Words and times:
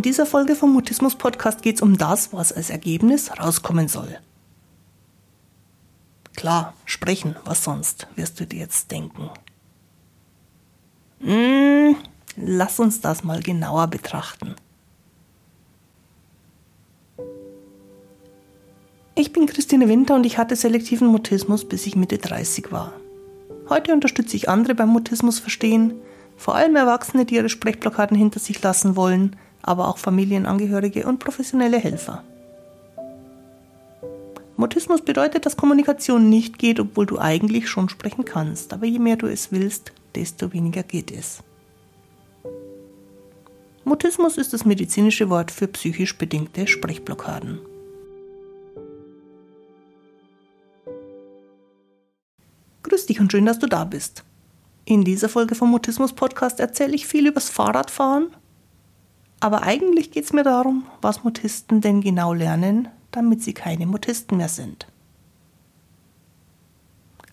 In 0.00 0.02
dieser 0.02 0.24
Folge 0.24 0.56
vom 0.56 0.72
Mutismus 0.72 1.14
Podcast 1.14 1.60
geht 1.60 1.76
es 1.76 1.82
um 1.82 1.98
das, 1.98 2.32
was 2.32 2.54
als 2.54 2.70
Ergebnis 2.70 3.38
rauskommen 3.38 3.86
soll. 3.86 4.18
Klar, 6.34 6.72
sprechen, 6.86 7.36
was 7.44 7.64
sonst, 7.64 8.06
wirst 8.16 8.40
du 8.40 8.46
dir 8.46 8.60
jetzt 8.60 8.90
denken. 8.90 9.28
Hm, 11.20 11.96
lass 12.36 12.80
uns 12.80 13.02
das 13.02 13.24
mal 13.24 13.42
genauer 13.42 13.88
betrachten. 13.88 14.54
Ich 19.14 19.34
bin 19.34 19.44
Christine 19.44 19.86
Winter 19.86 20.14
und 20.14 20.24
ich 20.24 20.38
hatte 20.38 20.56
selektiven 20.56 21.08
Mutismus, 21.08 21.68
bis 21.68 21.86
ich 21.86 21.94
Mitte 21.94 22.16
30 22.16 22.72
war. 22.72 22.94
Heute 23.68 23.92
unterstütze 23.92 24.34
ich 24.34 24.48
andere 24.48 24.74
beim 24.74 24.88
Mutismus 24.88 25.40
verstehen, 25.40 25.92
vor 26.38 26.54
allem 26.54 26.74
Erwachsene, 26.74 27.26
die 27.26 27.34
ihre 27.34 27.50
Sprechblockaden 27.50 28.16
hinter 28.16 28.40
sich 28.40 28.62
lassen 28.62 28.96
wollen– 28.96 29.36
aber 29.62 29.88
auch 29.88 29.98
Familienangehörige 29.98 31.06
und 31.06 31.18
professionelle 31.18 31.78
Helfer. 31.78 32.22
Mutismus 34.56 35.00
bedeutet, 35.00 35.46
dass 35.46 35.56
Kommunikation 35.56 36.28
nicht 36.28 36.58
geht, 36.58 36.80
obwohl 36.80 37.06
du 37.06 37.18
eigentlich 37.18 37.68
schon 37.68 37.88
sprechen 37.88 38.26
kannst, 38.26 38.74
aber 38.74 38.84
je 38.84 38.98
mehr 38.98 39.16
du 39.16 39.26
es 39.26 39.52
willst, 39.52 39.92
desto 40.14 40.52
weniger 40.52 40.82
geht 40.82 41.10
es. 41.10 41.42
Mutismus 43.84 44.36
ist 44.36 44.52
das 44.52 44.66
medizinische 44.66 45.30
Wort 45.30 45.50
für 45.50 45.66
psychisch 45.66 46.16
bedingte 46.18 46.66
Sprechblockaden. 46.66 47.58
Grüß 52.82 53.06
dich 53.06 53.20
und 53.20 53.32
schön, 53.32 53.46
dass 53.46 53.58
du 53.58 53.66
da 53.66 53.84
bist. 53.84 54.24
In 54.84 55.04
dieser 55.04 55.28
Folge 55.28 55.54
vom 55.54 55.70
Mutismus 55.70 56.12
Podcast 56.12 56.60
erzähle 56.60 56.94
ich 56.94 57.06
viel 57.06 57.26
übers 57.26 57.48
Fahrradfahren, 57.48 58.28
aber 59.40 59.62
eigentlich 59.62 60.10
geht 60.10 60.24
es 60.24 60.32
mir 60.34 60.44
darum, 60.44 60.86
was 61.00 61.24
Mutisten 61.24 61.80
denn 61.80 62.02
genau 62.02 62.34
lernen, 62.34 62.88
damit 63.10 63.42
sie 63.42 63.54
keine 63.54 63.86
Mutisten 63.86 64.36
mehr 64.36 64.50
sind. 64.50 64.86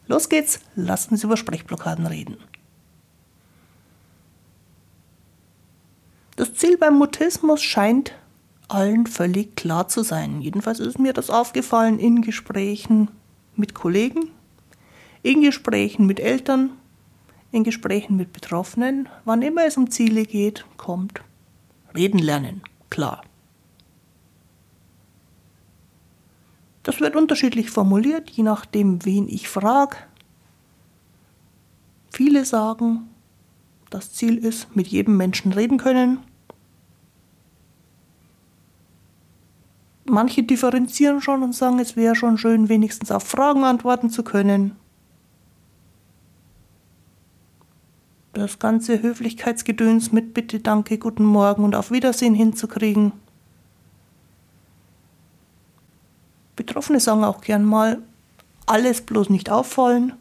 Los 0.07 0.29
geht's, 0.29 0.61
lass 0.75 1.07
uns 1.09 1.25
über 1.25 1.35
Sprechblockaden 1.35 2.07
reden. 2.07 2.37
Das 6.37 6.53
Ziel 6.53 6.77
beim 6.77 6.97
Mutismus 6.97 7.61
scheint 7.61 8.13
allen 8.69 9.05
völlig 9.05 9.55
klar 9.55 9.89
zu 9.89 10.03
sein. 10.03 10.39
Jedenfalls 10.41 10.79
ist 10.79 10.99
mir 10.99 11.11
das 11.11 11.29
aufgefallen 11.29 11.99
in 11.99 12.21
Gesprächen 12.21 13.09
mit 13.55 13.73
Kollegen, 13.73 14.29
in 15.23 15.41
Gesprächen 15.41 16.05
mit 16.05 16.19
Eltern, 16.19 16.71
in 17.51 17.63
Gesprächen 17.63 18.15
mit 18.15 18.31
Betroffenen. 18.31 19.09
Wann 19.25 19.41
immer 19.41 19.65
es 19.65 19.77
um 19.77 19.89
Ziele 19.89 20.25
geht, 20.25 20.65
kommt 20.77 21.21
Reden 21.97 22.19
lernen, 22.19 22.61
klar. 22.91 23.23
Das 26.83 27.01
wird 27.01 27.15
unterschiedlich 27.15 27.71
formuliert, 27.71 28.29
je 28.29 28.43
nachdem, 28.43 29.03
wen 29.03 29.27
ich 29.27 29.49
frage. 29.49 29.97
Viele 32.11 32.45
sagen, 32.45 33.09
das 33.89 34.13
Ziel 34.13 34.37
ist, 34.37 34.75
mit 34.75 34.87
jedem 34.87 35.17
Menschen 35.17 35.51
reden 35.53 35.79
können. 35.79 36.19
Manche 40.05 40.43
differenzieren 40.43 41.19
schon 41.19 41.41
und 41.41 41.55
sagen, 41.55 41.79
es 41.79 41.95
wäre 41.95 42.15
schon 42.15 42.37
schön, 42.37 42.69
wenigstens 42.69 43.11
auf 43.11 43.23
Fragen 43.23 43.63
antworten 43.63 44.11
zu 44.11 44.23
können. 44.23 44.75
Das 48.37 48.59
ganze 48.59 49.01
Höflichkeitsgedöns 49.01 50.11
mit 50.11 50.33
Bitte, 50.33 50.59
Danke, 50.59 50.97
Guten 50.97 51.25
Morgen 51.25 51.63
und 51.63 51.75
auf 51.75 51.91
Wiedersehen 51.91 52.35
hinzukriegen. 52.35 53.11
Betroffene 56.55 56.99
sagen 56.99 57.23
auch 57.23 57.41
gern 57.41 57.65
mal, 57.65 58.01
alles 58.65 59.01
bloß 59.01 59.29
nicht 59.29 59.49
auffallen. 59.49 60.13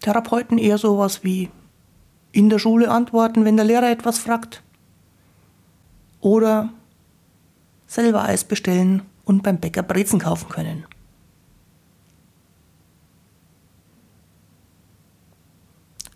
Therapeuten 0.00 0.58
eher 0.58 0.78
sowas 0.78 1.24
wie 1.24 1.50
in 2.32 2.50
der 2.50 2.58
Schule 2.58 2.90
antworten, 2.90 3.44
wenn 3.44 3.56
der 3.56 3.64
Lehrer 3.64 3.90
etwas 3.90 4.18
fragt. 4.18 4.62
Oder 6.20 6.70
selber 7.86 8.24
Eis 8.24 8.44
bestellen 8.44 9.02
und 9.24 9.42
beim 9.42 9.58
Bäcker 9.58 9.82
Brezen 9.82 10.20
kaufen 10.20 10.48
können. 10.48 10.84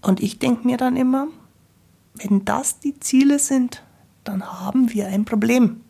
Und 0.03 0.21
ich 0.21 0.39
denke 0.39 0.67
mir 0.67 0.77
dann 0.77 0.97
immer, 0.97 1.29
wenn 2.15 2.45
das 2.45 2.81
die 2.81 2.99
Ziele 3.01 3.39
sind, 3.39 3.83
dann 4.25 4.61
haben 4.61 4.93
wir 4.93 5.07
ein 5.07 5.25
Problem. 5.25 5.81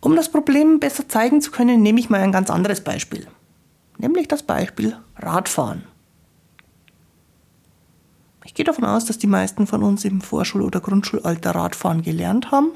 Um 0.00 0.14
das 0.14 0.30
Problem 0.30 0.78
besser 0.78 1.08
zeigen 1.08 1.40
zu 1.40 1.50
können, 1.50 1.82
nehme 1.82 1.98
ich 1.98 2.08
mal 2.08 2.20
ein 2.20 2.32
ganz 2.32 2.50
anderes 2.50 2.82
Beispiel. 2.82 3.26
Nämlich 3.98 4.28
das 4.28 4.44
Beispiel 4.44 4.96
Radfahren. 5.16 5.84
Ich 8.44 8.54
gehe 8.54 8.64
davon 8.64 8.84
aus, 8.84 9.04
dass 9.04 9.18
die 9.18 9.26
meisten 9.26 9.66
von 9.66 9.82
uns 9.82 10.04
im 10.04 10.20
Vorschul- 10.20 10.62
oder 10.62 10.80
Grundschulalter 10.80 11.50
Radfahren 11.50 12.02
gelernt 12.02 12.50
haben. 12.50 12.70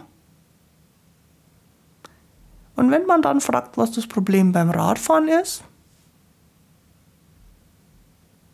Und 2.75 2.91
wenn 2.91 3.06
man 3.06 3.22
dann 3.22 3.41
fragt, 3.41 3.78
was 3.78 3.93
das 3.93 4.06
Problem 4.06 4.53
beim 4.53 4.71
Radfahren 4.71 5.28
ist, 5.28 5.62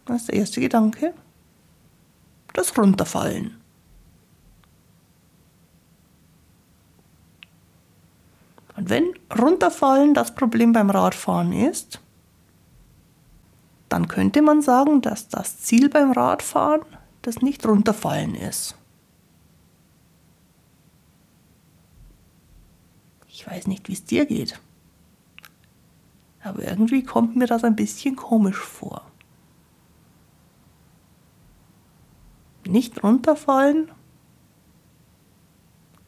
das 0.09 0.23
ist 0.23 0.29
der 0.29 0.35
erste 0.37 0.61
Gedanke. 0.61 1.15
Das 2.55 2.77
Runterfallen. 2.77 3.59
Und 8.77 8.91
wenn 8.91 9.13
Runterfallen 9.37 10.15
das 10.15 10.35
Problem 10.35 10.73
beim 10.73 10.91
Radfahren 10.91 11.53
ist, 11.53 12.01
dann 13.89 14.07
könnte 14.09 14.43
man 14.43 14.63
sagen, 14.63 15.01
dass 15.03 15.29
das 15.29 15.61
Ziel 15.61 15.89
beim 15.89 16.13
Radfahren 16.13 16.83
das 17.23 17.43
nicht 17.43 17.67
runterfallen 17.67 18.35
ist. 18.35 18.77
Ich 23.29 23.47
weiß 23.47 23.67
nicht, 23.67 23.89
wie 23.89 23.93
es 23.95 24.05
dir 24.05 24.27
geht. 24.27 24.61
Aber 26.43 26.63
irgendwie 26.63 27.03
kommt 27.03 27.37
mir 27.37 27.47
das 27.47 27.65
ein 27.65 27.77
bisschen 27.77 28.17
komisch 28.17 28.59
vor. 28.59 29.08
Nicht 32.69 33.03
runterfallen 33.03 33.91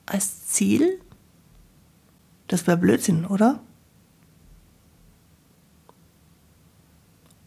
als 0.07 0.47
Ziel? 0.47 1.01
Das 2.49 2.67
wäre 2.67 2.77
Blödsinn, 2.77 3.27
oder? 3.27 3.61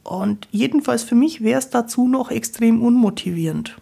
Und 0.03 0.47
jedenfalls 0.51 1.03
für 1.03 1.15
mich 1.15 1.41
wäre 1.41 1.59
es 1.59 1.69
dazu 1.69 2.07
noch 2.07 2.29
extrem 2.29 2.81
unmotivierend. 2.81 3.77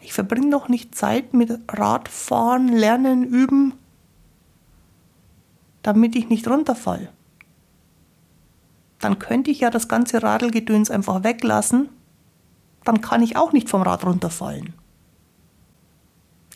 Ich 0.00 0.12
verbringe 0.14 0.48
noch 0.48 0.68
nicht 0.68 0.94
Zeit 0.94 1.34
mit 1.34 1.58
Radfahren, 1.68 2.68
Lernen, 2.68 3.24
Üben, 3.24 3.74
damit 5.82 6.16
ich 6.16 6.28
nicht 6.28 6.48
runterfall 6.48 7.10
dann 8.98 9.18
könnte 9.18 9.50
ich 9.50 9.60
ja 9.60 9.70
das 9.70 9.88
ganze 9.88 10.22
Radelgedöns 10.22 10.90
einfach 10.90 11.24
weglassen. 11.24 11.88
Dann 12.84 13.00
kann 13.00 13.22
ich 13.22 13.36
auch 13.36 13.52
nicht 13.52 13.68
vom 13.68 13.82
Rad 13.82 14.04
runterfallen. 14.04 14.74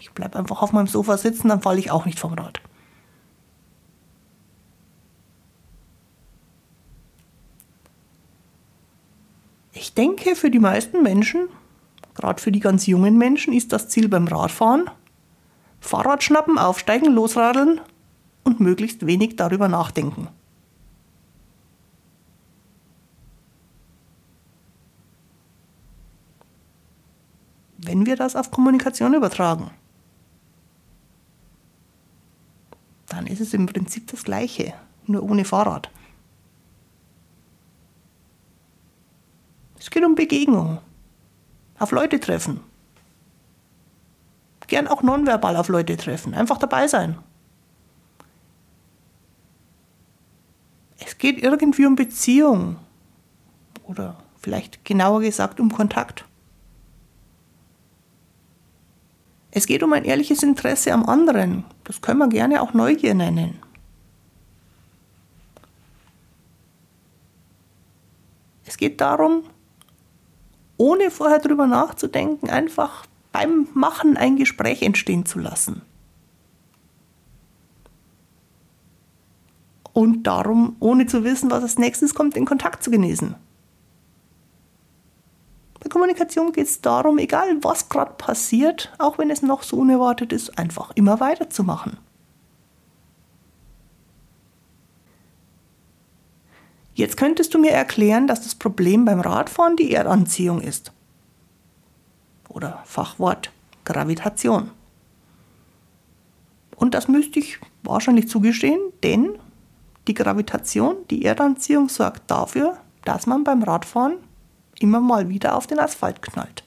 Ich 0.01 0.11
bleibe 0.13 0.39
einfach 0.39 0.63
auf 0.63 0.73
meinem 0.73 0.89
Sofa 0.89 1.17
sitzen, 1.17 1.49
dann 1.49 1.63
falle 1.63 1.79
ich 1.79 1.91
auch 1.91 2.07
nicht 2.07 2.19
vom 2.19 2.35
Rad. 2.35 2.61
Ich 9.73 9.95
denke, 9.95 10.37
für 10.37 10.51
die 10.51 10.59
meisten 10.59 11.03
Menschen, 11.03 11.49
gerade 12.15 12.43
für 12.43 12.53
die 12.53 12.61
ganz 12.61 12.87
jungen 12.87 13.17
Menschen, 13.17 13.53
ist 13.53 13.73
das 13.73 13.89
Ziel 13.89 14.09
beim 14.09 14.27
Radfahren 14.29 14.91
Fahrrad 15.81 16.23
schnappen, 16.23 16.59
aufsteigen, 16.59 17.13
losradeln 17.13 17.81
und 18.45 18.61
möglichst 18.61 19.05
wenig 19.05 19.37
darüber 19.37 19.69
nachdenken. 19.69 20.29
Wenn 27.85 28.07
wir 28.07 28.17
das 28.17 28.37
auf 28.37 28.51
Kommunikation 28.51 29.15
übertragen, 29.15 29.71
dann 33.09 33.27
ist 33.27 33.41
es 33.41 33.53
im 33.55 33.67
Prinzip 33.67 34.07
das 34.11 34.25
Gleiche, 34.25 34.73
nur 35.07 35.23
ohne 35.23 35.45
Fahrrad. 35.45 35.91
Es 39.79 39.91
geht 39.91 40.05
um 40.05 40.15
Begegnung, 40.15 40.79
auf 41.79 41.91
Leute 41.91 42.21
treffen. 42.21 42.61
Gern 44.69 44.89
auch 44.89 45.03
nonverbal 45.03 45.57
auf 45.57 45.69
Leute 45.69 45.99
treffen, 45.99 46.33
einfach 46.33 46.57
dabei 46.57 46.87
sein. 46.89 47.19
Es 50.99 51.19
geht 51.19 51.43
irgendwie 51.43 51.85
um 51.85 51.97
Beziehung 51.97 52.77
oder 53.83 54.17
vielleicht 54.39 54.83
genauer 54.85 55.21
gesagt 55.21 55.61
um 55.61 55.71
Kontakt. 55.71 56.25
Es 59.55 59.67
geht 59.67 59.83
um 59.83 59.93
ein 59.93 60.05
ehrliches 60.05 60.43
Interesse 60.43 60.93
am 60.93 61.05
anderen. 61.05 61.65
Das 61.85 62.01
können 62.01 62.19
wir 62.19 62.29
gerne 62.29 62.63
auch 62.63 62.73
Neugier 62.73 63.15
nennen. 63.15 63.59
Es 68.65 68.79
geht 68.79 69.03
darum, 69.03 69.43
ohne 70.79 71.11
vorher 71.11 71.39
drüber 71.39 71.67
nachzudenken, 71.67 72.49
einfach 72.49 73.05
beim 73.31 73.69
Machen 73.75 74.17
ein 74.17 74.37
Gespräch 74.37 74.81
entstehen 74.81 75.27
zu 75.27 75.39
lassen. 75.39 75.83
Und 79.93 80.23
darum, 80.23 80.77
ohne 80.81 81.05
zu 81.05 81.25
wissen, 81.25 81.51
was 81.51 81.63
als 81.63 81.79
nächstes 81.79 82.15
kommt, 82.15 82.37
den 82.37 82.47
Kontakt 82.47 82.83
zu 82.83 82.91
genießen. 82.91 83.35
Kommunikation 85.93 86.53
geht 86.53 86.69
es 86.69 86.81
darum, 86.81 87.19
egal 87.19 87.59
was 87.61 87.91
gerade 87.91 88.15
passiert, 88.17 88.91
auch 88.97 89.19
wenn 89.19 89.29
es 89.29 89.43
noch 89.43 89.63
so 89.63 89.77
unerwartet 89.77 90.33
ist, 90.33 90.59
einfach 90.59 90.91
immer 90.95 91.21
weiterzumachen. 91.21 91.99
Jetzt 96.95 97.19
könntest 97.19 97.53
du 97.53 97.59
mir 97.59 97.73
erklären, 97.73 98.27
dass 98.27 98.41
das 98.41 98.55
Problem 98.55 99.05
beim 99.05 99.21
Radfahren 99.21 99.77
die 99.77 99.93
Erdanziehung 99.93 100.63
ist. 100.63 100.93
Oder 102.49 102.83
Fachwort 102.87 103.51
Gravitation. 103.85 104.71
Und 106.75 106.95
das 106.95 107.07
müsste 107.07 107.39
ich 107.39 107.59
wahrscheinlich 107.83 108.31
zugestehen, 108.31 108.81
denn 109.03 109.39
die 110.09 110.15
Gravitation, 110.15 110.97
die 111.11 111.27
Erdanziehung 111.27 111.91
sorgt 111.91 112.31
dafür, 112.31 112.79
dass 113.05 113.27
man 113.27 113.45
beim 113.45 113.63
Radfahren 113.63 114.15
immer 114.79 115.01
mal 115.01 115.29
wieder 115.29 115.57
auf 115.57 115.67
den 115.67 115.79
Asphalt 115.79 116.23
knallt. 116.23 116.65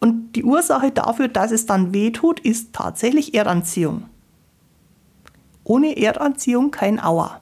Und 0.00 0.32
die 0.34 0.44
Ursache 0.44 0.92
dafür, 0.92 1.28
dass 1.28 1.50
es 1.50 1.66
dann 1.66 1.92
wehtut, 1.92 2.40
ist 2.40 2.72
tatsächlich 2.72 3.34
Erdanziehung. 3.34 4.08
Ohne 5.64 5.96
Erdanziehung 5.96 6.70
kein 6.70 7.02
Auer. 7.02 7.40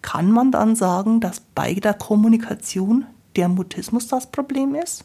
Kann 0.00 0.30
man 0.30 0.50
dann 0.50 0.76
sagen, 0.76 1.20
dass 1.20 1.40
bei 1.40 1.74
der 1.74 1.94
Kommunikation 1.94 3.06
der 3.36 3.48
Mutismus 3.48 4.08
das 4.08 4.30
Problem 4.30 4.74
ist? 4.74 5.04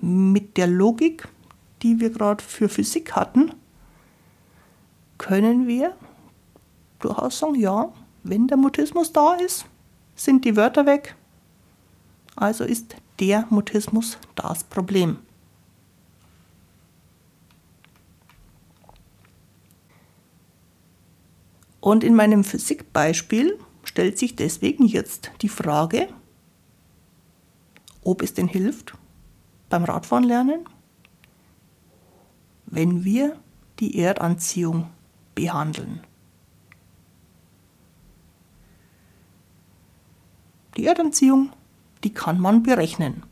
Mit 0.00 0.56
der 0.56 0.66
Logik, 0.66 1.28
die 1.82 2.00
wir 2.00 2.10
gerade 2.10 2.42
für 2.42 2.68
Physik 2.68 3.12
hatten, 3.12 3.52
können 5.18 5.66
wir 5.66 5.94
durchaus 7.00 7.38
sagen, 7.38 7.54
ja, 7.54 7.92
wenn 8.22 8.46
der 8.46 8.56
Mutismus 8.56 9.12
da 9.12 9.34
ist, 9.34 9.66
sind 10.14 10.44
die 10.44 10.56
Wörter 10.56 10.86
weg. 10.86 11.14
Also 12.36 12.64
ist 12.64 12.96
der 13.18 13.46
Mutismus 13.50 14.18
das 14.34 14.64
Problem. 14.64 15.18
Und 21.80 22.04
in 22.04 22.14
meinem 22.14 22.44
Physikbeispiel 22.44 23.58
stellt 23.84 24.18
sich 24.18 24.36
deswegen 24.36 24.86
jetzt 24.86 25.30
die 25.40 25.48
Frage, 25.48 26.08
ob 28.02 28.22
es 28.22 28.34
denn 28.34 28.48
hilft 28.48 28.94
beim 29.70 29.84
Radfahren 29.84 30.24
lernen, 30.24 30.66
wenn 32.66 33.04
wir 33.04 33.36
die 33.78 33.98
Erdanziehung 33.98 34.88
behandeln. 35.34 36.00
Die 40.76 40.86
Erdanziehung, 40.86 41.50
die 42.04 42.12
kann 42.12 42.38
man 42.38 42.62
berechnen. 42.62 43.22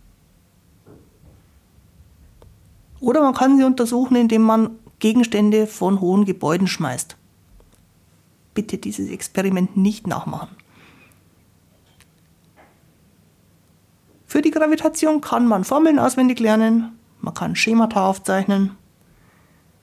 Oder 3.01 3.23
man 3.23 3.35
kann 3.35 3.57
sie 3.57 3.65
untersuchen, 3.65 4.17
indem 4.17 4.43
man 4.43 4.79
Gegenstände 4.99 5.67
von 5.67 6.01
hohen 6.01 6.25
Gebäuden 6.25 6.67
schmeißt. 6.67 7.17
Bitte 8.55 8.79
dieses 8.79 9.09
Experiment 9.11 9.77
nicht 9.77 10.07
nachmachen. 10.07 10.58
Für 14.29 14.43
die 14.43 14.51
Gravitation 14.51 15.23
kann 15.23 15.47
man 15.47 15.65
Formeln 15.65 15.99
auswendig 15.99 16.39
lernen, 16.39 16.93
man 17.23 17.33
kann 17.33 17.57
Schemata 17.57 18.07
aufzeichnen, 18.07 18.77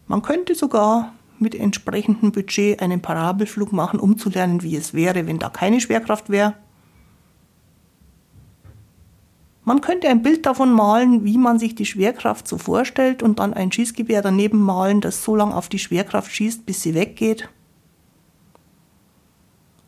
man 0.06 0.21
könnte 0.21 0.53
sogar 0.53 1.13
mit 1.39 1.56
entsprechendem 1.56 2.31
Budget 2.31 2.80
einen 2.80 3.01
Parabelflug 3.01 3.74
machen, 3.74 4.00
um 4.00 4.19
zu 4.19 4.30
lernen, 4.30 4.62
wie 4.62 4.75
es 4.75 4.94
wäre, 4.94 5.25
wenn 5.25 5.39
da 5.39 5.50
keine 5.50 5.81
Schwerkraft 5.81 6.30
wäre. 6.30 6.53
Man 9.63 9.81
könnte 9.81 10.09
ein 10.09 10.21
Bild 10.21 10.45
davon 10.45 10.71
malen, 10.71 11.25
wie 11.25 11.39
man 11.39 11.57
sich 11.57 11.74
die 11.74 11.88
Schwerkraft 11.88 12.48
so 12.48 12.59
vorstellt 12.59 13.24
und 13.24 13.39
dann 13.39 13.56
ein 13.56 13.71
Schießgewehr 13.71 14.21
daneben 14.21 14.59
malen, 14.59 15.01
das 15.01 15.24
so 15.24 15.36
lange 15.36 15.56
auf 15.56 15.69
die 15.69 15.80
Schwerkraft 15.80 16.31
schießt, 16.31 16.68
bis 16.68 16.83
sie 16.83 16.94
weggeht. 16.94 17.50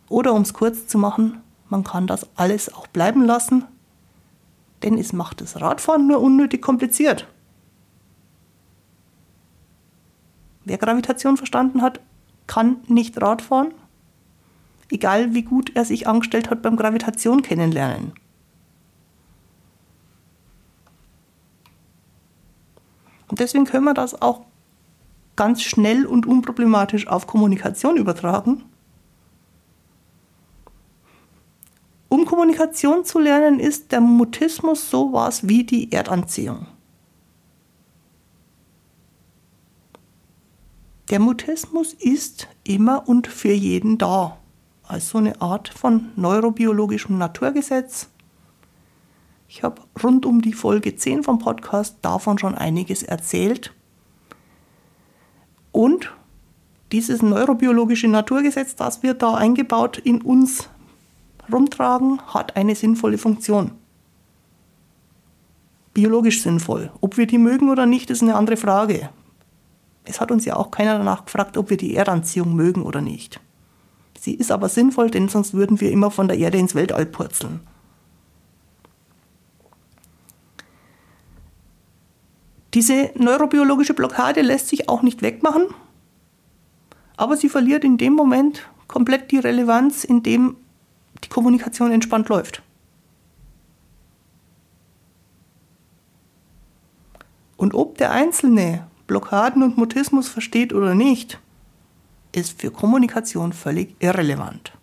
Oder 0.10 0.34
um 0.34 0.42
es 0.42 0.56
kurz 0.56 0.88
zu 0.88 0.98
machen, 0.98 1.44
man 1.70 1.84
kann 1.84 2.08
das 2.08 2.28
alles 2.36 2.74
auch 2.74 2.88
bleiben 2.88 3.24
lassen, 3.24 3.66
denn 4.84 4.98
es 4.98 5.14
macht 5.14 5.42
das 5.42 5.60
Radfahren 5.60 6.08
nur 6.08 6.22
unnötig 6.22 6.62
kompliziert. 6.62 7.28
Wer 10.66 10.78
Gravitation 10.78 11.38
verstanden 11.38 11.82
hat, 11.82 12.02
kann 12.46 12.78
nicht 12.88 13.22
Radfahren, 13.22 13.74
egal 14.90 15.34
wie 15.34 15.44
gut 15.44 15.76
er 15.76 15.86
sich 15.86 16.08
angestellt 16.08 16.50
hat 16.50 16.62
beim 16.62 16.76
Gravitation 16.76 17.42
kennenlernen. 17.42 18.14
Und 23.30 23.40
deswegen 23.40 23.66
können 23.66 23.86
wir 23.86 23.94
das 23.94 24.22
auch 24.22 24.42
ganz 25.36 25.62
schnell 25.62 26.06
und 26.06 26.26
unproblematisch 26.26 27.08
auf 27.08 27.28
Kommunikation 27.28 27.98
übertragen. 27.98 28.64
Um 32.10 32.26
Kommunikation 32.26 33.04
zu 33.04 33.20
lernen, 33.20 33.60
ist 33.60 33.92
der 33.92 34.02
Mutismus 34.02 34.90
sowas 34.90 35.48
wie 35.48 35.64
die 35.64 35.92
Erdanziehung. 35.92 36.68
Der 41.10 41.20
Mutismus 41.20 41.94
ist 41.94 42.48
immer 42.64 43.08
und 43.08 43.28
für 43.28 43.54
jeden 43.54 43.98
da, 43.98 44.38
als 44.84 45.10
so 45.10 45.18
eine 45.18 45.42
Art 45.42 45.70
von 45.70 46.10
neurobiologischem 46.16 47.18
Naturgesetz, 47.18 48.10
ich 49.50 49.64
habe 49.64 49.82
rund 50.04 50.26
um 50.26 50.42
die 50.42 50.54
Folge 50.54 50.96
10 50.96 51.24
vom 51.24 51.40
Podcast 51.40 51.98
davon 52.02 52.38
schon 52.38 52.56
einiges 52.56 53.02
erzählt. 53.02 53.74
Und 55.72 56.14
dieses 56.92 57.22
neurobiologische 57.22 58.08
Naturgesetz, 58.08 58.76
das 58.76 59.04
wir 59.04 59.14
da 59.14 59.36
eingebaut 59.36 59.98
in 59.98 60.22
uns 60.22 60.70
rumtragen, 61.52 62.22
hat 62.28 62.56
eine 62.56 62.76
sinnvolle 62.76 63.18
Funktion. 63.18 63.72
Biologisch 65.94 66.44
sinnvoll. 66.44 66.92
Ob 67.02 67.18
wir 67.18 67.28
die 67.28 67.38
mögen 67.38 67.70
oder 67.70 67.86
nicht, 67.86 68.10
ist 68.10 68.22
eine 68.22 68.36
andere 68.36 68.58
Frage. 68.58 69.10
Es 70.04 70.22
hat 70.22 70.32
uns 70.32 70.46
ja 70.46 70.56
auch 70.56 70.72
keiner 70.72 70.98
danach 70.98 71.26
gefragt, 71.26 71.58
ob 71.58 71.70
wir 71.70 71.78
die 71.78 71.96
Erdanziehung 71.96 72.56
mögen 72.56 72.84
oder 72.84 73.02
nicht. 73.02 73.40
Sie 74.20 74.34
ist 74.34 74.52
aber 74.52 74.70
sinnvoll, 74.70 75.10
denn 75.10 75.30
sonst 75.30 75.54
würden 75.54 75.82
wir 75.82 75.92
immer 75.92 76.12
von 76.12 76.28
der 76.28 76.38
Erde 76.38 76.58
ins 76.58 76.76
Weltall 76.76 77.06
purzeln. 77.06 77.62
Diese 82.74 83.12
neurobiologische 83.16 83.94
Blockade 83.94 84.42
lässt 84.42 84.68
sich 84.68 84.90
auch 84.90 85.02
nicht 85.02 85.22
wegmachen, 85.22 85.68
aber 87.16 87.36
sie 87.36 87.50
verliert 87.50 87.84
in 87.84 87.98
dem 87.98 88.14
Moment 88.14 88.70
komplett 88.88 89.32
die 89.32 89.40
Relevanz, 89.40 90.04
in 90.04 90.22
dem 90.22 90.58
die 91.24 91.30
Kommunikation 91.30 91.92
entspannt 91.92 92.30
läuft. 92.30 92.62
Und 97.58 97.74
ob 97.74 97.98
der 97.98 98.12
Einzelne 98.12 98.88
Blockaden 99.08 99.64
und 99.64 99.78
Mutismus 99.78 100.28
versteht 100.28 100.74
oder 100.74 100.94
nicht, 100.94 101.40
ist 102.32 102.62
für 102.62 102.72
Kommunikation 102.72 103.54
völlig 103.54 103.96
irrelevant. 104.00 104.74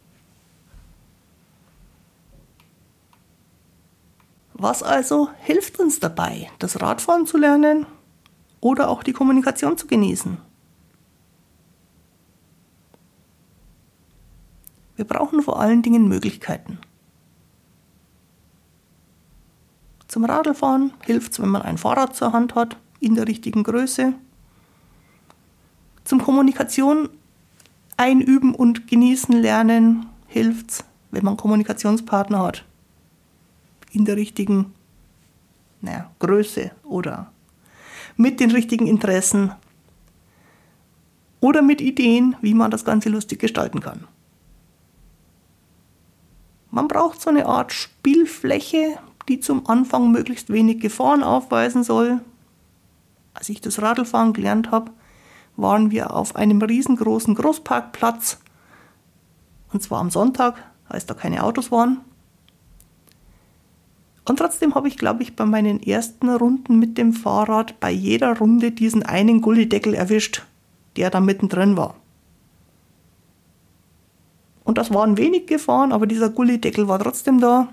Was 4.54 4.82
also 4.82 5.30
hilft 5.40 5.78
uns 5.78 6.00
dabei, 6.00 6.50
das 6.58 6.80
Radfahren 6.80 7.26
zu 7.26 7.36
lernen 7.36 7.86
oder 8.60 8.88
auch 8.88 9.02
die 9.02 9.12
Kommunikation 9.12 9.76
zu 9.76 9.86
genießen? 9.86 10.38
Wir 14.96 15.04
brauchen 15.04 15.42
vor 15.42 15.60
allen 15.60 15.82
Dingen 15.82 16.08
Möglichkeiten. 16.08 16.78
Zum 20.06 20.24
Radlfahren 20.24 20.92
hilft 21.04 21.32
es, 21.32 21.40
wenn 21.40 21.48
man 21.48 21.62
ein 21.62 21.78
Fahrrad 21.78 22.14
zur 22.14 22.32
Hand 22.32 22.54
hat, 22.54 22.76
in 23.00 23.14
der 23.14 23.26
richtigen 23.26 23.64
Größe. 23.64 24.14
zum 26.04 26.22
Kommunikation 26.22 27.08
einüben 27.96 28.54
und 28.54 28.86
genießen 28.86 29.34
lernen 29.34 30.06
hilft's, 30.26 30.84
wenn 31.10 31.24
man 31.24 31.36
Kommunikationspartner 31.36 32.42
hat. 32.42 32.64
In 33.90 34.04
der 34.04 34.16
richtigen 34.16 34.74
naja, 35.80 36.10
Größe 36.18 36.72
oder 36.82 37.32
mit 38.16 38.40
den 38.40 38.50
richtigen 38.50 38.86
Interessen 38.86 39.52
oder 41.40 41.62
mit 41.62 41.80
Ideen, 41.80 42.36
wie 42.40 42.54
man 42.54 42.70
das 42.70 42.84
Ganze 42.84 43.08
lustig 43.08 43.38
gestalten 43.38 43.80
kann. 43.80 44.06
Man 46.74 46.88
braucht 46.88 47.22
so 47.22 47.30
eine 47.30 47.46
Art 47.46 47.72
Spielfläche, 47.72 48.98
die 49.28 49.38
zum 49.38 49.68
Anfang 49.68 50.10
möglichst 50.10 50.50
wenig 50.50 50.80
Gefahren 50.80 51.22
aufweisen 51.22 51.84
soll. 51.84 52.20
Als 53.32 53.48
ich 53.48 53.60
das 53.60 53.80
Radlfahren 53.80 54.32
gelernt 54.32 54.72
habe, 54.72 54.90
waren 55.56 55.92
wir 55.92 56.12
auf 56.12 56.34
einem 56.34 56.60
riesengroßen 56.60 57.36
Großparkplatz. 57.36 58.40
Und 59.72 59.84
zwar 59.84 60.00
am 60.00 60.10
Sonntag, 60.10 60.56
als 60.88 61.06
da 61.06 61.14
keine 61.14 61.44
Autos 61.44 61.70
waren. 61.70 62.00
Und 64.24 64.40
trotzdem 64.40 64.74
habe 64.74 64.88
ich, 64.88 64.98
glaube 64.98 65.22
ich, 65.22 65.36
bei 65.36 65.46
meinen 65.46 65.80
ersten 65.80 66.28
Runden 66.28 66.80
mit 66.80 66.98
dem 66.98 67.12
Fahrrad 67.12 67.78
bei 67.78 67.92
jeder 67.92 68.36
Runde 68.36 68.72
diesen 68.72 69.04
einen 69.04 69.42
Gullideckel 69.42 69.94
erwischt, 69.94 70.42
der 70.96 71.10
da 71.10 71.20
mittendrin 71.20 71.76
war. 71.76 71.94
Und 74.64 74.78
das 74.78 74.92
waren 74.92 75.16
wenig 75.16 75.46
gefahren, 75.46 75.92
aber 75.92 76.06
dieser 76.06 76.30
Gullideckel 76.30 76.88
war 76.88 76.98
trotzdem 76.98 77.40
da. 77.40 77.68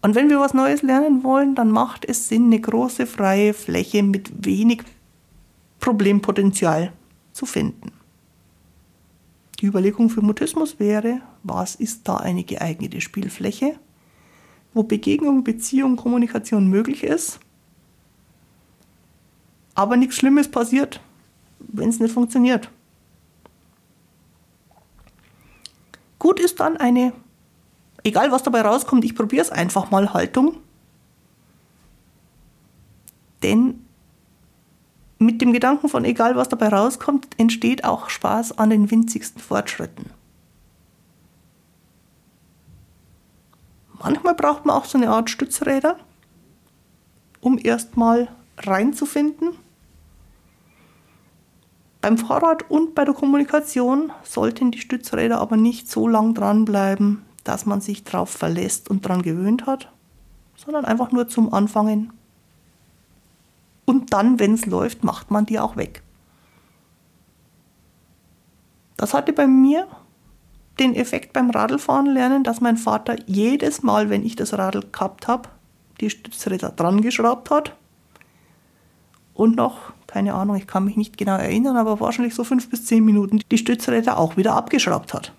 Und 0.00 0.14
wenn 0.14 0.28
wir 0.28 0.40
was 0.40 0.54
Neues 0.54 0.82
lernen 0.82 1.22
wollen, 1.22 1.54
dann 1.54 1.70
macht 1.70 2.04
es 2.04 2.28
Sinn, 2.28 2.46
eine 2.46 2.60
große 2.60 3.06
freie 3.06 3.54
Fläche 3.54 4.02
mit 4.02 4.44
wenig 4.44 4.82
Problempotenzial 5.78 6.92
zu 7.32 7.46
finden. 7.46 7.92
Die 9.60 9.66
Überlegung 9.66 10.10
für 10.10 10.22
Mutismus 10.22 10.80
wäre, 10.80 11.20
was 11.44 11.76
ist 11.76 12.08
da 12.08 12.16
eine 12.16 12.42
geeignete 12.42 13.00
Spielfläche? 13.00 13.76
wo 14.74 14.82
Begegnung, 14.82 15.44
Beziehung, 15.44 15.96
Kommunikation 15.96 16.68
möglich 16.68 17.04
ist, 17.04 17.40
aber 19.74 19.96
nichts 19.96 20.16
Schlimmes 20.16 20.50
passiert, 20.50 21.00
wenn 21.58 21.88
es 21.88 22.00
nicht 22.00 22.12
funktioniert. 22.12 22.70
Gut 26.22 26.38
ist 26.38 26.60
dann 26.60 26.76
eine, 26.76 27.12
egal 28.04 28.30
was 28.30 28.44
dabei 28.44 28.60
rauskommt, 28.60 29.04
ich 29.04 29.16
probiere 29.16 29.42
es 29.42 29.50
einfach 29.50 29.90
mal 29.90 30.14
Haltung. 30.14 30.58
Denn 33.42 33.84
mit 35.18 35.40
dem 35.40 35.52
Gedanken 35.52 35.88
von 35.88 36.04
egal 36.04 36.36
was 36.36 36.48
dabei 36.48 36.68
rauskommt, 36.68 37.26
entsteht 37.40 37.82
auch 37.82 38.08
Spaß 38.08 38.56
an 38.56 38.70
den 38.70 38.88
winzigsten 38.88 39.42
Fortschritten. 39.42 40.10
Manchmal 43.98 44.36
braucht 44.36 44.64
man 44.64 44.76
auch 44.76 44.84
so 44.84 44.98
eine 44.98 45.10
Art 45.10 45.28
Stützräder, 45.28 45.98
um 47.40 47.58
erstmal 47.58 48.28
reinzufinden. 48.58 49.56
Beim 52.02 52.18
Fahrrad 52.18 52.68
und 52.68 52.96
bei 52.96 53.04
der 53.04 53.14
Kommunikation 53.14 54.10
sollten 54.24 54.72
die 54.72 54.80
Stützräder 54.80 55.40
aber 55.40 55.56
nicht 55.56 55.88
so 55.88 56.08
lang 56.08 56.34
dranbleiben, 56.34 57.22
dass 57.44 57.64
man 57.64 57.80
sich 57.80 58.02
darauf 58.02 58.28
verlässt 58.28 58.90
und 58.90 59.04
daran 59.04 59.22
gewöhnt 59.22 59.66
hat, 59.66 59.88
sondern 60.56 60.84
einfach 60.84 61.12
nur 61.12 61.28
zum 61.28 61.54
Anfangen. 61.54 62.12
Und 63.84 64.12
dann, 64.12 64.40
wenn 64.40 64.54
es 64.54 64.66
läuft, 64.66 65.04
macht 65.04 65.30
man 65.30 65.46
die 65.46 65.60
auch 65.60 65.76
weg. 65.76 66.02
Das 68.96 69.14
hatte 69.14 69.32
bei 69.32 69.46
mir 69.46 69.86
den 70.80 70.96
Effekt 70.96 71.32
beim 71.32 71.50
Radlfahren 71.50 72.06
lernen, 72.06 72.42
dass 72.42 72.60
mein 72.60 72.78
Vater 72.78 73.14
jedes 73.26 73.84
Mal, 73.84 74.10
wenn 74.10 74.26
ich 74.26 74.34
das 74.34 74.58
Radl 74.58 74.82
gehabt 74.90 75.28
habe, 75.28 75.48
die 76.00 76.10
Stützräder 76.10 76.70
dran 76.70 77.00
geschraubt 77.00 77.50
hat. 77.50 77.76
Und 79.34 79.56
noch, 79.56 79.92
keine 80.06 80.34
Ahnung, 80.34 80.56
ich 80.56 80.66
kann 80.66 80.84
mich 80.84 80.96
nicht 80.96 81.16
genau 81.16 81.36
erinnern, 81.36 81.76
aber 81.76 82.00
wahrscheinlich 82.00 82.34
so 82.34 82.44
fünf 82.44 82.68
bis 82.68 82.84
zehn 82.84 83.04
Minuten 83.04 83.40
die 83.50 83.58
Stützräder 83.58 84.18
auch 84.18 84.36
wieder 84.36 84.54
abgeschraubt 84.54 85.14
hat. 85.14 85.32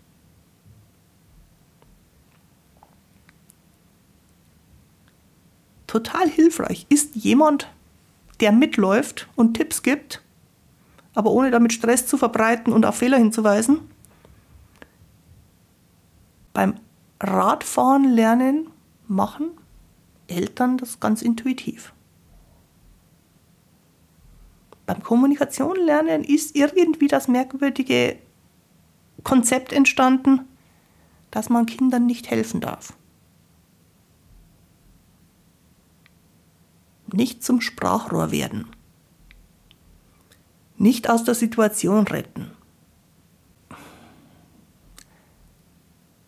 Total 5.87 6.27
hilfreich 6.27 6.87
ist 6.89 7.15
jemand, 7.15 7.69
der 8.39 8.51
mitläuft 8.51 9.29
und 9.35 9.53
Tipps 9.53 9.83
gibt, 9.83 10.23
aber 11.13 11.29
ohne 11.29 11.51
damit 11.51 11.71
Stress 11.71 12.07
zu 12.07 12.17
verbreiten 12.17 12.73
und 12.73 12.85
auf 12.85 12.95
Fehler 12.95 13.17
hinzuweisen 13.17 13.79
beim 16.53 16.75
Radfahren 17.19 18.05
lernen 18.05 18.69
machen 19.07 19.49
Eltern 20.27 20.77
das 20.77 20.99
ganz 20.99 21.21
intuitiv. 21.21 21.93
Beim 24.85 25.01
Kommunikation 25.01 25.75
lernen 25.77 26.23
ist 26.23 26.55
irgendwie 26.55 27.07
das 27.07 27.27
merkwürdige 27.27 28.17
Konzept 29.23 29.71
entstanden, 29.71 30.41
dass 31.31 31.49
man 31.49 31.65
Kindern 31.65 32.05
nicht 32.05 32.29
helfen 32.29 32.61
darf. 32.61 32.93
Nicht 37.11 37.43
zum 37.43 37.61
Sprachrohr 37.61 38.31
werden. 38.31 38.67
Nicht 40.77 41.09
aus 41.09 41.23
der 41.23 41.35
Situation 41.35 42.07
retten. 42.07 42.51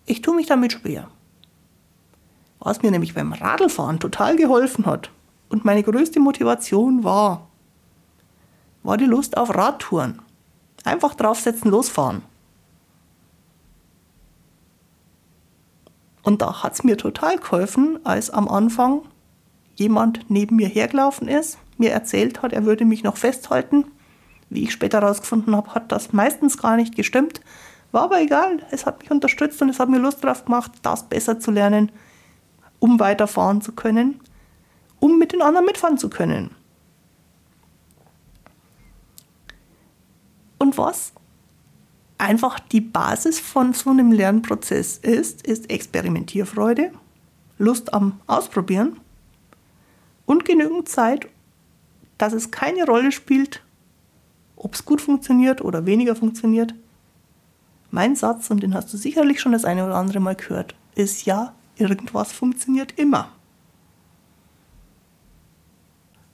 Ich 0.06 0.22
tue 0.22 0.36
mich 0.36 0.46
damit 0.46 0.74
schwer. 0.74 1.10
Was 2.60 2.82
mir 2.82 2.92
nämlich 2.92 3.14
beim 3.14 3.34
Radlfahren 3.34 4.00
total 4.00 4.36
geholfen 4.38 4.86
hat 4.86 5.12
und 5.50 5.66
meine 5.66 5.84
größte 5.84 6.20
Motivation 6.20 7.04
war, 7.04 7.50
war 8.86 8.98
die 8.98 9.06
Lust 9.06 9.36
auf 9.38 9.54
Radtouren. 9.54 10.22
Einfach 10.84 11.16
draufsetzen, 11.16 11.72
losfahren. 11.72 12.22
Und 16.22 16.42
da 16.42 16.64
hat 16.64 16.74
es 16.74 16.84
mir 16.84 16.98
total 16.98 17.38
geholfen, 17.38 18.00
als 18.04 18.30
am 18.30 18.48
Anfang 18.48 19.02
jemand 19.76 20.30
neben 20.30 20.56
mir 20.56 20.68
hergelaufen 20.68 21.28
ist, 21.28 21.58
mir 21.78 21.92
erzählt 21.92 22.42
hat, 22.42 22.54
er 22.54 22.66
würde 22.66 22.86
mich 22.86 23.04
noch 23.04 23.18
festhalten. 23.18 23.86
Wie 24.50 24.64
ich 24.64 24.72
später 24.72 25.02
herausgefunden 25.02 25.56
habe, 25.56 25.74
hat 25.74 25.92
das 25.92 26.14
meistens 26.14 26.58
gar 26.58 26.78
nicht 26.78 26.96
gestimmt, 26.96 27.42
war 27.92 28.04
aber 28.04 28.22
egal, 28.22 28.66
es 28.72 28.86
hat 28.86 29.00
mich 29.00 29.12
unterstützt 29.12 29.62
und 29.62 29.70
es 29.70 29.80
hat 29.80 29.90
mir 29.90 30.00
Lust 30.00 30.24
darauf 30.24 30.46
gemacht, 30.46 30.72
das 30.84 31.04
besser 31.04 31.40
zu 31.40 31.52
lernen, 31.52 31.92
um 32.80 33.00
weiterfahren 33.00 33.62
zu 33.62 33.72
können, 33.72 34.20
um 35.00 35.18
mit 35.18 35.34
den 35.34 35.42
anderen 35.42 35.66
mitfahren 35.66 35.98
zu 35.98 36.10
können. 36.10 36.52
Und 40.66 40.80
was 40.80 41.14
einfach 42.18 42.60
die 42.60 42.82
Basis 42.82 43.40
von 43.40 43.74
so 43.74 43.92
einem 43.92 44.12
Lernprozess 44.12 44.98
ist, 44.98 45.46
ist 45.46 45.70
Experimentierfreude, 45.70 46.92
Lust 47.60 47.94
am 47.94 48.20
Ausprobieren 48.26 49.00
und 50.26 50.44
genügend 50.44 50.90
Zeit, 50.90 51.28
dass 52.18 52.34
es 52.34 52.50
keine 52.50 52.84
Rolle 52.88 53.12
spielt, 53.12 53.62
ob 54.56 54.74
es 54.74 54.86
gut 54.86 55.02
funktioniert 55.02 55.62
oder 55.62 55.86
weniger 55.86 56.16
funktioniert. 56.16 56.74
Mein 57.92 58.16
Satz, 58.16 58.50
und 58.50 58.64
den 58.64 58.74
hast 58.74 58.92
du 58.92 58.98
sicherlich 58.98 59.40
schon 59.40 59.52
das 59.52 59.66
eine 59.66 59.86
oder 59.86 59.98
andere 59.98 60.20
Mal 60.20 60.36
gehört, 60.36 60.74
ist 60.96 61.28
ja, 61.28 61.54
irgendwas 61.76 62.32
funktioniert 62.32 62.98
immer. 62.98 63.32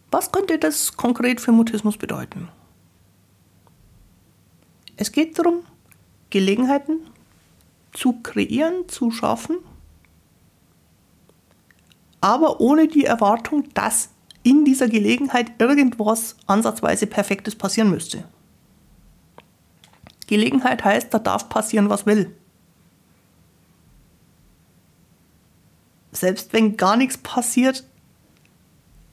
Was 0.10 0.32
könnte 0.32 0.58
das 0.58 0.96
konkret 0.96 1.42
für 1.42 1.52
Mutismus 1.52 1.98
bedeuten? 1.98 2.48
Es 5.02 5.12
geht 5.12 5.40
darum, 5.40 5.64
Gelegenheiten 6.30 7.00
zu 7.92 8.22
kreieren, 8.22 8.88
zu 8.88 9.10
schaffen, 9.10 9.58
aber 12.22 12.62
ohne 12.62 12.88
die 12.88 13.06
Erwartung, 13.06 13.68
dass 13.74 14.10
in 14.44 14.64
dieser 14.64 14.88
Gelegenheit 14.88 15.60
irgendwas 15.60 16.36
ansatzweise 16.46 17.08
Perfektes 17.08 17.56
passieren 17.56 17.90
müsste. 17.90 18.26
Gelegenheit 20.28 20.84
heißt, 20.84 21.12
da 21.12 21.18
darf 21.18 21.50
passieren, 21.50 21.90
was 21.90 22.06
will. 22.06 22.36
Selbst 26.12 26.54
wenn 26.54 26.78
gar 26.78 26.96
nichts 26.96 27.18
passiert, 27.18 27.88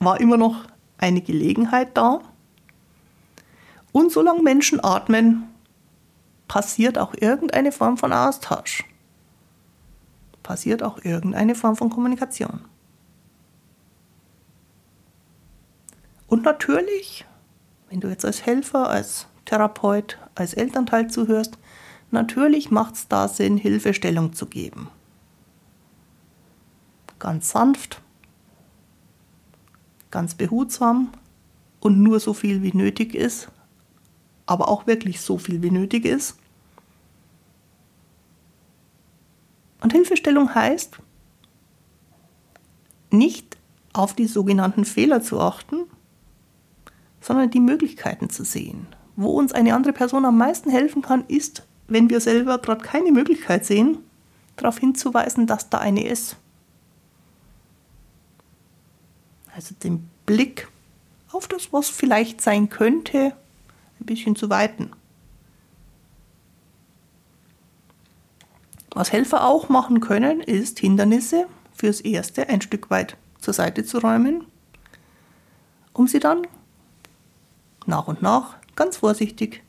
war 0.00 0.20
immer 0.20 0.36
noch 0.36 0.66
eine 0.98 1.22
Gelegenheit 1.22 1.96
da. 1.96 2.20
Und 3.92 4.12
solange 4.12 4.42
Menschen 4.42 4.84
atmen, 4.84 5.47
passiert 6.48 6.98
auch 6.98 7.14
irgendeine 7.14 7.72
Form 7.72 7.96
von 7.96 8.12
Austausch. 8.12 8.84
Passiert 10.42 10.82
auch 10.82 11.04
irgendeine 11.04 11.54
Form 11.54 11.76
von 11.76 11.90
Kommunikation. 11.90 12.64
Und 16.26 16.44
natürlich 16.44 17.26
wenn 17.88 18.00
du 18.00 18.08
jetzt 18.08 18.24
als 18.24 18.44
Helfer, 18.44 18.88
als 18.90 19.26
Therapeut, 19.44 20.18
als 20.34 20.54
Elternteil 20.54 21.08
zuhörst, 21.08 21.58
natürlich 22.10 22.70
macht 22.70 22.94
es 22.94 23.08
da 23.08 23.28
Sinn, 23.28 23.56
Hilfestellung 23.56 24.32
zu 24.32 24.46
geben. 24.46 24.88
Ganz 27.18 27.50
sanft, 27.50 28.00
ganz 30.10 30.34
behutsam 30.34 31.12
und 31.80 32.02
nur 32.02 32.20
so 32.20 32.34
viel 32.34 32.62
wie 32.62 32.76
nötig 32.76 33.14
ist, 33.14 33.48
aber 34.48 34.68
auch 34.68 34.86
wirklich 34.86 35.20
so 35.20 35.36
viel 35.36 35.62
wie 35.62 35.70
nötig 35.70 36.04
ist. 36.06 36.36
Und 39.80 39.92
Hilfestellung 39.92 40.54
heißt, 40.54 40.98
nicht 43.10 43.56
auf 43.92 44.14
die 44.14 44.26
sogenannten 44.26 44.84
Fehler 44.84 45.22
zu 45.22 45.38
achten, 45.38 45.84
sondern 47.20 47.50
die 47.50 47.60
Möglichkeiten 47.60 48.30
zu 48.30 48.44
sehen. 48.44 48.86
Wo 49.16 49.30
uns 49.30 49.52
eine 49.52 49.74
andere 49.74 49.92
Person 49.92 50.24
am 50.24 50.38
meisten 50.38 50.70
helfen 50.70 51.02
kann, 51.02 51.24
ist, 51.28 51.64
wenn 51.86 52.08
wir 52.08 52.20
selber 52.20 52.58
gerade 52.58 52.82
keine 52.82 53.12
Möglichkeit 53.12 53.66
sehen, 53.66 53.98
darauf 54.56 54.78
hinzuweisen, 54.78 55.46
dass 55.46 55.68
da 55.68 55.78
eine 55.78 56.06
ist. 56.06 56.36
Also 59.54 59.74
den 59.74 60.08
Blick 60.24 60.68
auf 61.32 61.48
das, 61.48 61.72
was 61.72 61.90
vielleicht 61.90 62.40
sein 62.40 62.70
könnte, 62.70 63.34
ein 64.00 64.06
bisschen 64.06 64.36
zu 64.36 64.50
weiten. 64.50 64.90
Was 68.90 69.12
Helfer 69.12 69.46
auch 69.46 69.68
machen 69.68 70.00
können, 70.00 70.40
ist 70.40 70.78
Hindernisse 70.80 71.46
fürs 71.72 72.00
Erste 72.00 72.48
ein 72.48 72.60
Stück 72.60 72.90
weit 72.90 73.16
zur 73.38 73.54
Seite 73.54 73.84
zu 73.84 73.98
räumen, 73.98 74.44
um 75.92 76.08
sie 76.08 76.18
dann 76.18 76.46
nach 77.86 78.08
und 78.08 78.22
nach 78.22 78.56
ganz 78.76 78.96
vorsichtig 78.96 79.62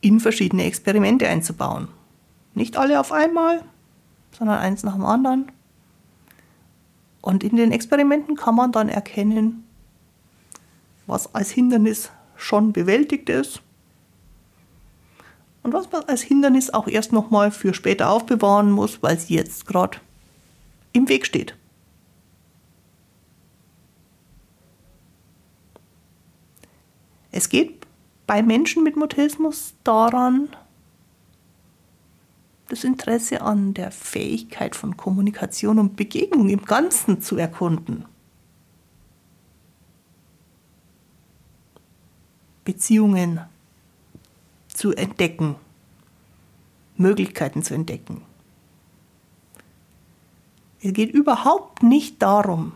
in 0.00 0.20
verschiedene 0.20 0.64
Experimente 0.64 1.28
einzubauen. 1.28 1.88
Nicht 2.54 2.76
alle 2.76 3.00
auf 3.00 3.12
einmal, 3.12 3.62
sondern 4.32 4.58
eins 4.58 4.82
nach 4.82 4.94
dem 4.94 5.04
anderen. 5.04 5.50
Und 7.20 7.42
in 7.42 7.56
den 7.56 7.72
Experimenten 7.72 8.36
kann 8.36 8.54
man 8.54 8.72
dann 8.72 8.88
erkennen, 8.88 9.64
was 11.06 11.34
als 11.34 11.50
Hindernis 11.50 12.10
schon 12.36 12.72
bewältigt 12.72 13.28
ist 13.28 13.62
und 15.66 15.72
was 15.72 15.90
man 15.90 16.04
als 16.04 16.22
Hindernis 16.22 16.70
auch 16.70 16.86
erst 16.86 17.12
nochmal 17.12 17.50
für 17.50 17.74
später 17.74 18.08
aufbewahren 18.08 18.70
muss, 18.70 19.02
weil 19.02 19.16
es 19.16 19.28
jetzt 19.28 19.66
gerade 19.66 19.98
im 20.92 21.08
Weg 21.08 21.26
steht. 21.26 21.56
Es 27.32 27.48
geht 27.48 27.84
bei 28.28 28.44
Menschen 28.44 28.84
mit 28.84 28.96
Mutismus 28.96 29.74
daran, 29.82 30.50
das 32.68 32.84
Interesse 32.84 33.42
an 33.42 33.74
der 33.74 33.90
Fähigkeit 33.90 34.76
von 34.76 34.96
Kommunikation 34.96 35.80
und 35.80 35.96
Begegnung 35.96 36.48
im 36.48 36.64
Ganzen 36.64 37.20
zu 37.20 37.36
erkunden. 37.36 38.04
Beziehungen 42.66 43.40
zu 44.68 44.92
entdecken, 44.92 45.54
Möglichkeiten 46.96 47.62
zu 47.62 47.72
entdecken. 47.72 48.20
Es 50.82 50.92
geht 50.92 51.10
überhaupt 51.10 51.82
nicht 51.82 52.20
darum, 52.20 52.72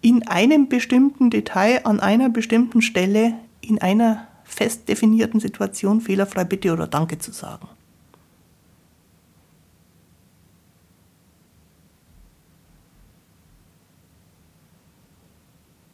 in 0.00 0.26
einem 0.26 0.68
bestimmten 0.68 1.30
Detail 1.30 1.86
an 1.86 2.00
einer 2.00 2.30
bestimmten 2.30 2.82
Stelle 2.82 3.34
in 3.60 3.80
einer 3.80 4.26
fest 4.44 4.88
definierten 4.88 5.38
Situation 5.38 6.00
fehlerfrei 6.00 6.44
Bitte 6.44 6.72
oder 6.72 6.88
Danke 6.88 7.18
zu 7.18 7.30
sagen. 7.30 7.68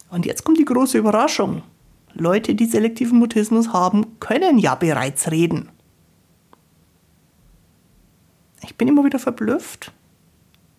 Und 0.09 0.25
jetzt 0.25 0.45
kommt 0.45 0.59
die 0.59 0.65
große 0.65 0.97
Überraschung. 0.97 1.63
Leute, 2.19 2.55
die 2.55 2.65
selektiven 2.65 3.19
Mutismus 3.19 3.73
haben, 3.73 4.19
können 4.21 4.59
ja 4.59 4.75
bereits 4.75 5.31
reden. 5.31 5.69
Ich 8.63 8.77
bin 8.77 8.89
immer 8.89 9.05
wieder 9.05 9.19
verblüfft, 9.19 9.93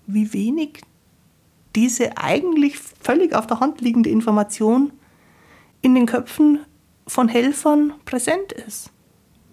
wie 0.07 0.33
wenig 0.33 0.81
diese 1.75 2.17
eigentlich 2.17 2.77
völlig 2.77 3.35
auf 3.35 3.45
der 3.45 3.59
Hand 3.59 3.81
liegende 3.81 4.09
Information 4.09 4.91
in 5.81 5.93
den 5.93 6.07
Köpfen 6.07 6.59
von 7.05 7.27
Helfern 7.27 7.93
präsent 8.05 8.51
ist. 8.51 8.91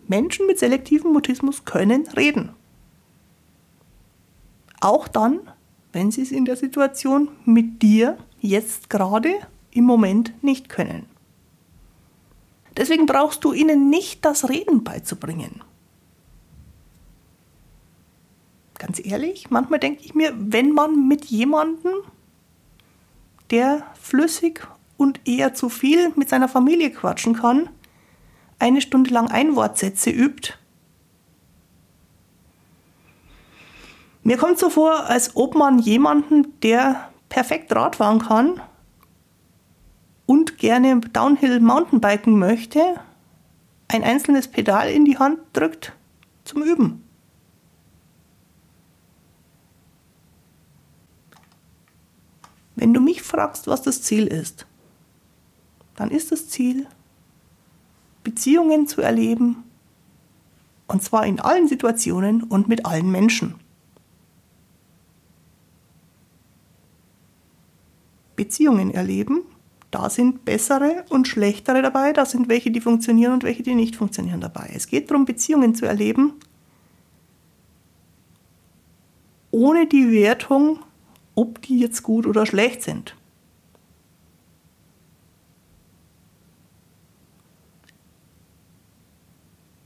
Menschen 0.09 0.47
mit 0.47 0.59
selektivem 0.59 1.13
Mutismus 1.13 1.67
können 1.67 2.07
reden. 2.17 2.51
Auch 4.81 5.07
dann, 5.07 5.41
wenn 5.93 6.11
sie 6.11 6.23
es 6.23 6.33
in 6.33 6.47
der 6.47 6.57
Situation 6.57 7.29
mit 7.45 7.83
dir 7.83 8.17
jetzt 8.41 8.89
gerade 8.89 9.35
im 9.71 9.85
Moment 9.85 10.43
nicht 10.43 10.69
können. 10.69 11.14
Deswegen 12.77 13.07
brauchst 13.07 13.45
du 13.45 13.53
ihnen 13.53 13.89
nicht 13.89 14.25
das 14.25 14.49
Reden 14.49 14.83
beizubringen. 14.83 15.63
Ganz 18.79 19.01
ehrlich, 19.05 19.51
manchmal 19.51 19.79
denke 19.79 20.05
ich 20.05 20.15
mir, 20.15 20.35
wenn 20.37 20.73
man 20.73 21.07
mit 21.07 21.27
jemandem, 21.27 21.93
der 23.51 23.87
flüssig 24.01 24.67
und 24.97 25.21
eher 25.27 25.55
zu 25.55 25.69
viel 25.69 26.13
mit 26.17 26.29
seiner 26.29 26.49
Familie 26.49 26.91
quatschen 26.91 27.35
kann, 27.35 27.69
eine 28.59 28.81
Stunde 28.81 29.11
lang 29.11 29.31
Einwortsätze 29.31 30.11
übt. 30.11 30.55
Mir 34.23 34.37
kommt 34.37 34.59
so 34.59 34.71
vor, 34.71 35.07
als 35.07 35.37
ob 35.37 35.55
man 35.55 35.79
jemanden, 35.79 36.59
der 36.61 37.11
perfekt 37.29 37.75
Radfahren 37.75 38.21
kann 38.21 38.61
und 40.27 40.59
gerne 40.59 41.01
Downhill 41.01 41.61
Mountainbiken 41.61 42.39
möchte, 42.39 43.01
ein 43.89 44.03
einzelnes 44.03 44.49
Pedal 44.49 44.91
in 44.91 45.05
die 45.05 45.19
Hand 45.19 45.39
drückt 45.53 45.93
zum 46.45 46.63
Üben. 46.63 47.05
Wenn 52.77 52.93
du 52.93 53.01
mich 53.01 53.23
fragst, 53.23 53.67
was 53.67 53.83
das 53.83 54.03
Ziel 54.03 54.27
ist, 54.27 54.67
dann 55.97 56.11
ist 56.11 56.33
das 56.33 56.49
Ziel, 56.49 56.87
Beziehungen 58.25 58.87
zu 58.87 59.01
erleben, 59.01 59.65
und 60.87 61.03
zwar 61.03 61.27
in 61.27 61.41
allen 61.41 61.69
Situationen 61.69 62.43
und 62.43 62.69
mit 62.69 62.85
allen 62.85 63.11
Menschen. 63.11 63.55
Beziehungen 68.37 68.91
erleben, 68.93 69.45
da 69.95 70.11
sind 70.11 70.45
bessere 70.45 71.05
und 71.09 71.29
schlechtere 71.29 71.81
dabei, 71.81 72.13
da 72.13 72.27
sind 72.27 72.49
welche, 72.49 72.73
die 72.73 72.81
funktionieren 72.81 73.33
und 73.33 73.45
welche, 73.45 73.63
die 73.63 73.77
nicht 73.77 73.95
funktionieren 73.95 74.41
dabei. 74.41 74.73
Es 74.75 74.89
geht 74.89 75.09
darum, 75.09 75.25
Beziehungen 75.25 75.77
zu 75.77 75.87
erleben, 75.87 76.33
ohne 79.53 79.87
die 79.87 80.11
Wertung, 80.11 80.81
ob 81.37 81.63
die 81.63 81.79
jetzt 81.79 82.03
gut 82.03 82.27
oder 82.27 82.45
schlecht 82.45 82.83
sind. 82.83 83.15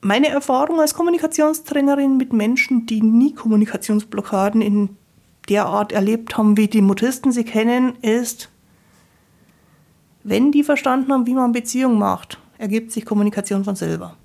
Meine 0.01 0.29
Erfahrung 0.29 0.81
als 0.81 0.94
Kommunikationstrainerin 0.94 2.16
mit 2.16 2.33
Menschen, 2.33 2.87
die 2.87 3.03
nie 3.03 3.35
Kommunikationsblockaden 3.35 4.62
in 4.62 4.97
der 5.51 5.66
Art 5.66 5.92
erlebt 5.92 6.38
haben, 6.38 6.57
wie 6.57 6.68
die 6.68 6.81
Mutisten 6.81 7.31
sie 7.31 7.44
kennen, 7.44 7.97
ist, 8.01 8.49
wenn 10.24 10.52
die 10.52 10.64
verstanden 10.64 11.12
haben, 11.12 11.26
wie 11.26 11.35
man 11.35 11.52
Beziehung 11.52 11.98
macht, 11.98 12.38
ergibt 12.59 12.92
sich 12.92 13.04
Kommunikation 13.04 13.64
von 13.64 13.76
selber. 13.76 14.16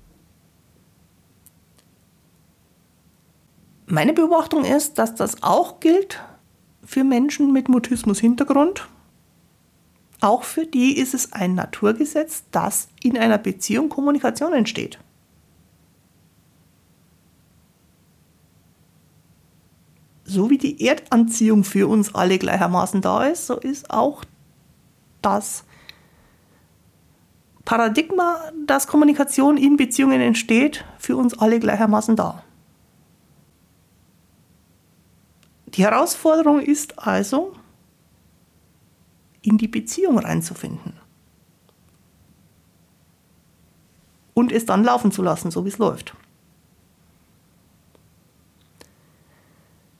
Meine 3.86 4.12
Beobachtung 4.12 4.64
ist, 4.64 4.98
dass 4.98 5.14
das 5.14 5.42
auch 5.42 5.80
gilt 5.80 6.22
für 6.84 7.04
Menschen 7.04 7.52
mit 7.52 7.68
Mutismus-Hintergrund. 7.68 8.88
Auch 10.20 10.42
für 10.42 10.66
die 10.66 10.96
ist 10.96 11.12
es 11.12 11.32
ein 11.32 11.54
Naturgesetz, 11.54 12.44
dass 12.50 12.88
in 13.02 13.18
einer 13.18 13.38
Beziehung 13.38 13.88
Kommunikation 13.88 14.54
entsteht. 14.54 14.98
so 20.24 20.50
wie 20.50 20.58
die 20.58 20.84
Erdanziehung 20.86 21.64
für 21.64 21.86
uns 21.86 22.14
alle 22.14 22.38
gleichermaßen 22.38 23.00
da 23.00 23.24
ist, 23.24 23.46
so 23.46 23.56
ist 23.56 23.90
auch 23.90 24.24
das 25.22 25.64
Paradigma, 27.64 28.40
dass 28.66 28.86
Kommunikation 28.86 29.56
in 29.56 29.76
Beziehungen 29.76 30.20
entsteht, 30.20 30.84
für 30.98 31.16
uns 31.16 31.38
alle 31.38 31.60
gleichermaßen 31.60 32.16
da. 32.16 32.42
Die 35.66 35.82
Herausforderung 35.82 36.60
ist 36.60 36.98
also, 36.98 37.54
in 39.42 39.58
die 39.58 39.68
Beziehung 39.68 40.18
reinzufinden. 40.18 40.94
und 44.34 44.52
es 44.52 44.66
dann 44.66 44.84
laufen 44.84 45.12
zu 45.12 45.22
lassen, 45.22 45.50
so 45.50 45.64
wie 45.64 45.68
es 45.68 45.78
läuft. 45.78 46.14